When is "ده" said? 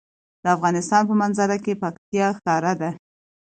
2.81-2.89